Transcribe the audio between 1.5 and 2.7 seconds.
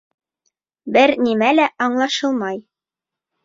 лә аңлашылмай.